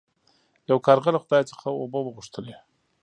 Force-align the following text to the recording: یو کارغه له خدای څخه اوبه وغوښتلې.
یو 0.69 0.77
کارغه 0.85 1.09
له 1.15 1.19
خدای 1.23 1.43
څخه 1.51 1.65
اوبه 1.81 1.99
وغوښتلې. 2.01 2.55